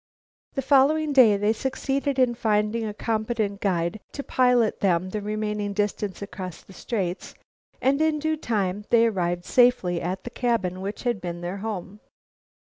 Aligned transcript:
The 0.53 0.63
following 0.63 1.13
day 1.13 1.37
they 1.37 1.53
succeeded 1.53 2.17
in 2.17 2.33
finding 2.33 2.87
a 2.87 2.91
competent 2.95 3.61
guide 3.61 3.99
to 4.13 4.23
pilot 4.23 4.79
them 4.79 5.11
the 5.11 5.21
remaining 5.21 5.73
distance 5.73 6.23
across 6.23 6.63
the 6.63 6.73
Straits, 6.73 7.35
and 7.79 8.01
in 8.01 8.17
due 8.17 8.35
time 8.37 8.85
they 8.89 9.05
arrived 9.05 9.45
safely 9.45 10.01
at 10.01 10.23
the 10.23 10.31
cabin 10.31 10.81
which 10.81 11.03
had 11.03 11.21
been 11.21 11.41
their 11.41 11.57
home. 11.57 11.99